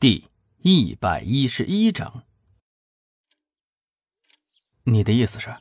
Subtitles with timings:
[0.00, 2.22] 第一百一十一章，
[4.84, 5.56] 你的意思是，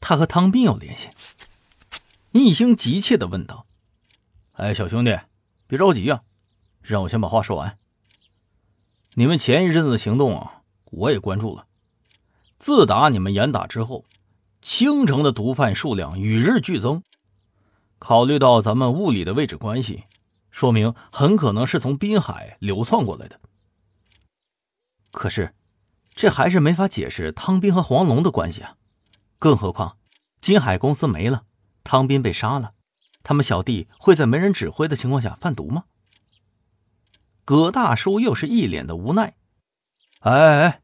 [0.00, 1.10] 他和汤斌有联系？
[2.32, 3.66] 易星急切的问道。
[4.54, 5.16] 哎，小兄弟，
[5.68, 6.24] 别着急啊，
[6.82, 7.78] 让我先把话说完。
[9.14, 11.68] 你们前一阵子的行动啊，我也关注了。
[12.58, 14.04] 自打你们严打之后，
[14.60, 17.04] 青城的毒贩数量与日俱增。
[18.00, 20.02] 考虑到咱们物理的位置关系，
[20.50, 23.38] 说明很可能是从滨海流窜过来的。
[25.10, 25.54] 可是，
[26.14, 28.76] 这还是没法解释汤斌和黄龙的关系啊！
[29.38, 29.98] 更何况，
[30.40, 31.44] 金海公司没了，
[31.84, 32.74] 汤斌被杀了，
[33.22, 35.84] 他们小弟会在没人指挥的情况下贩毒吗？
[37.44, 39.34] 葛大叔又是一脸的无奈。
[40.20, 40.82] 哎哎哎，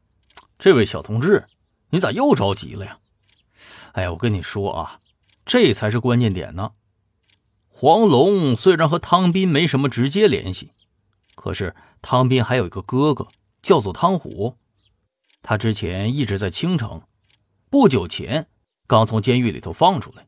[0.59, 1.45] 这位小同志，
[1.91, 2.99] 你咋又着急了呀？
[3.93, 5.01] 哎呀，我跟你说啊，
[5.45, 6.73] 这才是关键点呢。
[7.69, 10.71] 黄龙虽然和汤斌没什么直接联系，
[11.35, 13.29] 可是汤斌还有一个哥哥。
[13.65, 14.59] 叫做汤虎，
[15.41, 17.01] 他之前一直在青城，
[17.71, 18.47] 不久前
[18.87, 20.27] 刚从监狱里头放出来，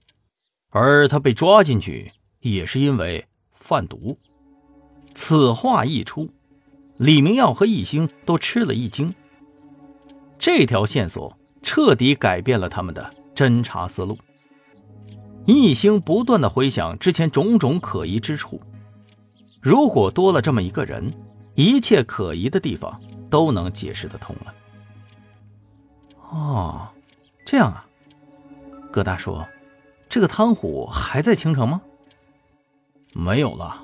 [0.70, 4.19] 而他被抓进去也是因为贩毒。
[5.14, 6.33] 此话一出，
[6.96, 9.14] 李明耀和易星都吃了一惊。
[10.39, 14.18] 这条线索彻底改变了他们的侦查思路。
[15.44, 18.58] 易星不断的回想之前种种可疑之处，
[19.61, 21.12] 如果多了这么一个人，
[21.55, 22.98] 一切可疑的地方。
[23.30, 24.55] 都能解释得通了。
[26.30, 26.88] 哦，
[27.44, 27.86] 这样啊，
[28.91, 29.41] 葛大叔，
[30.08, 31.80] 这个汤虎还在青城吗？
[33.12, 33.83] 没有了，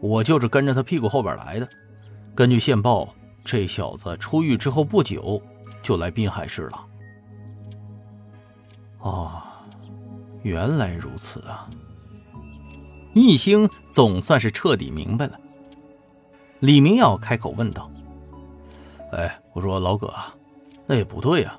[0.00, 1.68] 我就是跟着他屁股后边来的。
[2.34, 3.08] 根据线报，
[3.44, 5.40] 这小子出狱之后不久
[5.80, 6.86] 就来滨海市了。
[8.98, 9.42] 哦，
[10.42, 11.70] 原来如此啊！
[13.14, 15.40] 易星总算是彻底明白了。
[16.60, 17.90] 李明耀开口问道。
[19.12, 20.12] 哎，我说老葛，
[20.86, 21.58] 那也不对呀，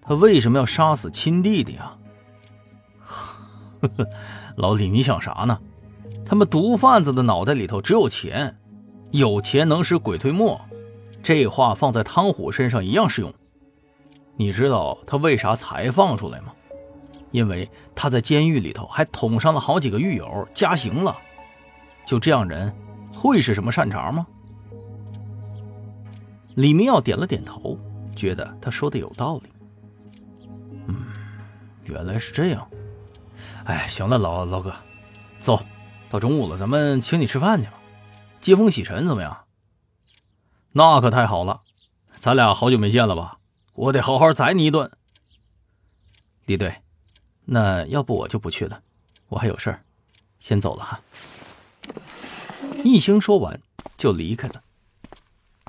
[0.00, 1.96] 他为什么要杀死亲弟弟啊？
[3.00, 4.06] 呵呵，
[4.56, 5.58] 老李，你想啥呢？
[6.24, 8.58] 他们毒贩子的脑袋里头只有钱，
[9.10, 10.60] 有钱能使鬼推磨，
[11.22, 13.32] 这话放在汤虎身上一样适用。
[14.36, 16.52] 你知道他为啥才放出来吗？
[17.30, 21.16] 因为他在监狱里头还捅伤了好几个狱友，加刑了。
[22.06, 22.74] 就这样人，
[23.12, 24.26] 会是什么善茬吗？
[26.58, 27.78] 李明耀点了点头，
[28.16, 29.48] 觉得他说的有道理。
[30.88, 31.06] 嗯，
[31.84, 32.68] 原来是这样。
[33.62, 34.74] 哎，行了，老老哥，
[35.38, 35.64] 走
[36.10, 37.74] 到中午了，咱们请你吃饭去吧，
[38.40, 39.44] 接风洗尘怎么样？
[40.72, 41.60] 那可太好了，
[42.16, 43.38] 咱俩好久没见了吧？
[43.74, 44.90] 我得好好宰你一顿。
[46.46, 46.74] 李队，
[47.44, 48.82] 那要不我就不去了，
[49.28, 49.84] 我还有事儿，
[50.40, 51.00] 先走了哈。
[52.82, 53.60] 一星说完
[53.96, 54.60] 就离开了。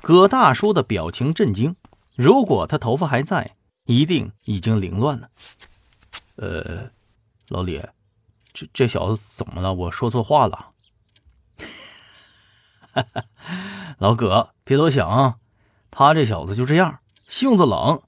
[0.01, 1.75] 葛大叔的表情震惊，
[2.15, 3.55] 如果他头发还在，
[3.85, 5.29] 一定已经凌乱了。
[6.35, 6.89] 呃，
[7.49, 7.81] 老李，
[8.53, 9.73] 这这小子怎么了？
[9.73, 10.71] 我说错话了？
[13.99, 15.39] 老葛，别多想，
[15.91, 18.01] 他这小子就这样，性子冷，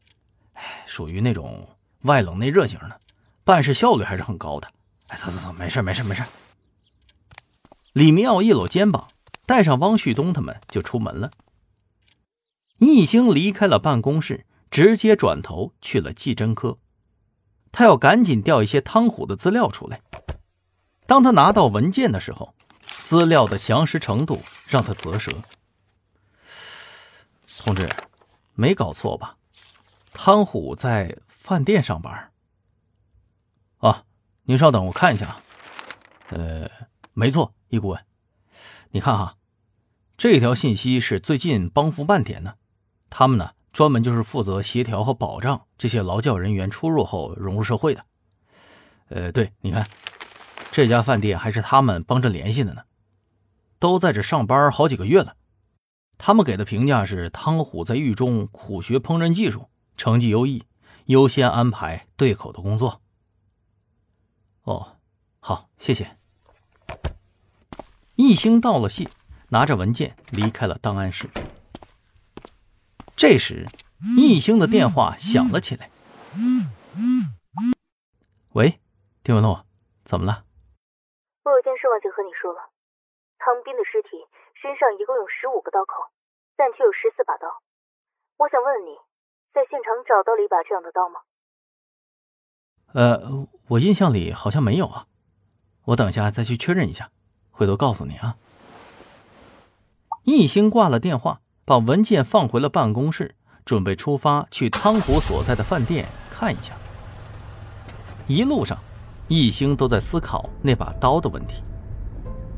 [0.85, 1.67] 属于那种
[2.03, 2.99] 外冷内热型的，
[3.43, 4.71] 办事效率还是很高的。
[5.07, 6.23] 哎，走走走，没事没事没事。
[7.93, 9.09] 李明耀一搂肩膀，
[9.45, 11.29] 带上汪旭东他们就出门了。
[12.83, 16.79] 逆星离开了办公室，直接转头去了技侦科。
[17.71, 20.01] 他要赶紧调一些汤虎的资料出来。
[21.05, 25.31] 当他拿到文件的时候，资料的详实程度让他啧舌。
[27.59, 27.87] 同志，
[28.55, 29.37] 没搞错吧？
[30.11, 32.31] 汤虎在饭店上班。
[33.77, 34.05] 啊，
[34.45, 35.37] 您稍等，我看一下。
[36.29, 36.67] 呃，
[37.13, 38.03] 没错，易顾问，
[38.89, 39.37] 你看哈，
[40.17, 42.57] 这条信息是最近帮扶办填的。
[43.11, 48.03] 他们呢，专门就是负责协调和保障这些劳教人员出入后融入社会的。
[49.09, 49.85] 呃，对，你看，
[50.71, 52.83] 这家饭店还是他们帮着联系的呢，
[53.77, 55.35] 都在这上班好几个月了。
[56.17, 60.63] 他们给的评价是：汤虎在狱中苦学烹饪技术，成绩优异，
[61.07, 63.01] 优先安排对口的工作。
[64.63, 64.95] 哦，
[65.41, 66.15] 好，谢谢。
[68.15, 69.09] 一星道了谢，
[69.49, 71.29] 拿着文件离开了档案室。
[73.21, 73.67] 这时，
[74.17, 75.91] 易星的电话响了起来。
[78.53, 78.79] 喂，
[79.21, 79.63] 丁文洛，
[80.03, 80.43] 怎么了？
[81.43, 82.71] 我有件事忘记和你说了。
[83.37, 84.25] 唐斌的尸体
[84.55, 86.09] 身上一共有十五个刀口，
[86.57, 87.61] 但却有十四把刀。
[88.37, 88.97] 我想问你，
[89.53, 91.21] 在现场找到了一把这样的刀吗？
[92.95, 95.05] 呃，我印象里好像没有啊。
[95.83, 97.11] 我等一下再去确认一下，
[97.51, 98.37] 回头告诉你啊。
[100.23, 101.41] 易星挂了电话。
[101.71, 103.33] 把文件放回了办公室，
[103.63, 106.73] 准备出发去汤虎所在的饭店看一下。
[108.27, 108.77] 一路上，
[109.29, 111.63] 一星都在思考那把刀的问题。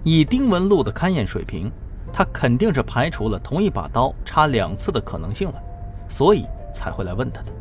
[0.03, 1.71] 以丁文璐的勘验水平，
[2.11, 5.61] 他肯定是排除了同一把刀插两次的可能性了，
[6.09, 7.51] 所以才会来问他的。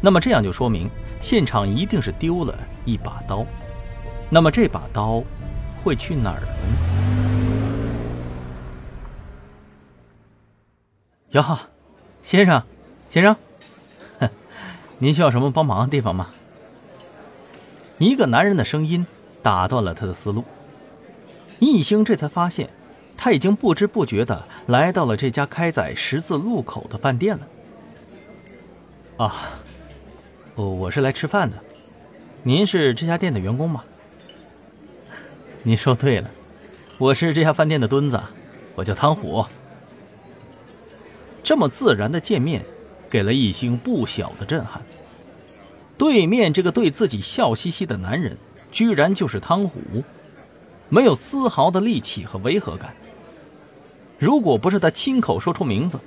[0.00, 0.88] 那么这样就说明
[1.20, 3.44] 现场一定是丢了一把刀。
[4.30, 5.24] 那么这把刀
[5.82, 6.46] 会去哪儿呢？
[11.36, 11.58] 哟，
[12.22, 12.62] 先生，
[13.10, 13.36] 先生，
[14.96, 16.30] 您需要什么帮忙的地方吗？
[17.98, 19.06] 一个男人的声音
[19.42, 20.42] 打断了他的思路。
[21.58, 22.70] 易星这才发现，
[23.18, 27.46] 他已经不知不觉的来到了这家开在十字路口的饭店了。
[29.18, 29.34] 啊，
[30.54, 31.58] 哦，我是来吃饭的。
[32.44, 33.84] 您是这家店的员工吗？
[35.64, 36.30] 您说对了，
[36.96, 38.18] 我是这家饭店的墩子，
[38.74, 39.44] 我叫汤虎。
[41.46, 42.64] 这么自然的见面，
[43.08, 44.82] 给了易星不小的震撼。
[45.96, 48.36] 对面这个对自己笑嘻嘻的男人，
[48.72, 49.80] 居然就是汤虎。
[50.88, 52.96] 没有丝毫的戾气和违和感。
[54.18, 56.00] 如果不是他亲口说出名字，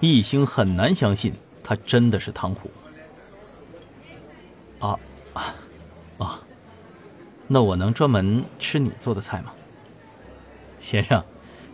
[0.00, 2.68] 易星很难相信他真的是汤虎。
[4.80, 4.98] 啊
[5.34, 5.54] 啊
[6.18, 6.40] 啊！
[7.46, 9.52] 那我能专门吃你做的菜吗，
[10.80, 11.24] 先生？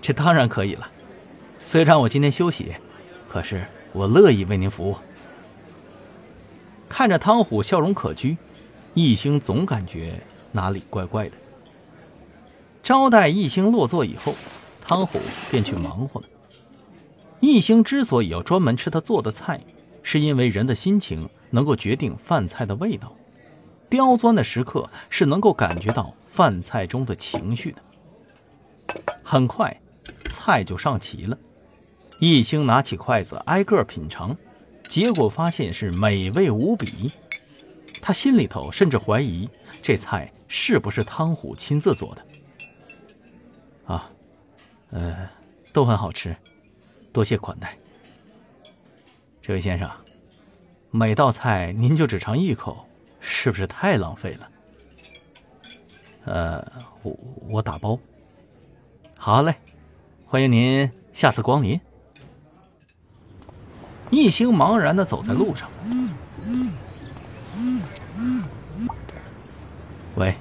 [0.02, 0.86] 这当然可以了。
[1.58, 2.74] 虽然我今天休息，
[3.36, 4.96] 可是我乐意为您服务。
[6.88, 8.34] 看着汤虎笑容可掬，
[8.94, 10.18] 易星总感觉
[10.52, 11.36] 哪里怪怪的。
[12.82, 14.34] 招待一星落座以后，
[14.80, 16.26] 汤虎便去忙活了。
[17.40, 19.60] 一星之所以要专门吃他做的菜，
[20.02, 23.14] 是因为人的心情能够决定饭菜的味道。
[23.90, 27.82] 刁钻的食客是能够感觉到饭菜中的情绪的。
[29.22, 29.78] 很快，
[30.30, 31.36] 菜就上齐了。
[32.18, 34.36] 一星拿起筷子挨个品尝，
[34.88, 37.10] 结果发现是美味无比。
[38.00, 39.48] 他心里头甚至怀疑
[39.82, 42.26] 这菜是不是汤虎亲自做的。
[43.86, 44.08] 啊，
[44.90, 45.28] 呃，
[45.72, 46.34] 都很好吃，
[47.12, 47.76] 多谢款待。
[49.42, 49.90] 这位先生，
[50.90, 52.86] 每道菜您就只尝一口，
[53.20, 54.50] 是不是太浪费了？
[56.24, 56.72] 呃，
[57.02, 57.98] 我我打包。
[59.16, 59.54] 好嘞，
[60.26, 61.78] 欢迎您下次光临。
[64.10, 65.68] 一心茫然的走在路上。
[70.14, 70.34] 喂，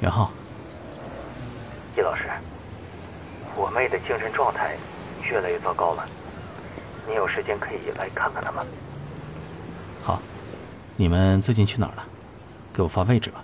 [0.00, 0.32] 袁浩。
[1.96, 2.24] 叶老师。
[3.56, 4.74] 我妹的精神状态
[5.22, 6.04] 越来越糟糕了，
[7.06, 8.64] 你有时间可以来看看她吗？
[10.02, 10.20] 好，
[10.96, 12.04] 你们最近去哪儿了？
[12.72, 13.43] 给我发位置吧。